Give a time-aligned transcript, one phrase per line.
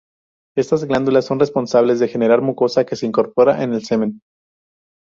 [0.57, 4.19] Estas glándulas son responsables de generar mucosa que se incorpora en el semen.